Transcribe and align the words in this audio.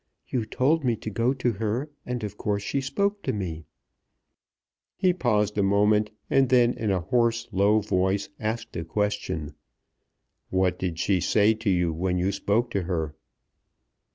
You 0.27 0.45
told 0.47 0.83
me 0.83 0.95
to 0.95 1.11
go 1.11 1.31
to 1.31 1.51
her, 1.51 1.91
and 2.07 2.23
of 2.23 2.35
course 2.35 2.63
she 2.63 2.81
spoke 2.81 3.21
to 3.21 3.31
me." 3.31 3.65
He 4.95 5.13
paused 5.13 5.55
a 5.59 5.61
moment, 5.61 6.09
and 6.27 6.49
then 6.49 6.73
in 6.73 6.89
a 6.89 7.01
hoarse, 7.01 7.47
low 7.51 7.81
voice 7.81 8.27
asked 8.39 8.75
a 8.75 8.83
question. 8.83 9.53
"What 10.49 10.79
did 10.79 10.97
she 10.97 11.19
say 11.19 11.53
to 11.53 11.69
you 11.69 11.93
when 11.93 12.17
you 12.17 12.31
spoke 12.31 12.71
to 12.71 12.81
her?" 12.81 13.13